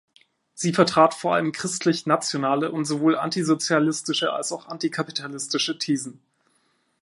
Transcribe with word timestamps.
Sie 0.55 0.73
vertrat 0.73 1.13
vor 1.13 1.35
allem 1.35 1.51
christlich-nationale 1.51 2.71
und 2.71 2.85
sowohl 2.85 3.15
antisozialistische 3.15 4.33
als 4.33 4.51
auch 4.51 4.65
antikapitalistische 4.67 5.77
Thesen. 5.77 6.19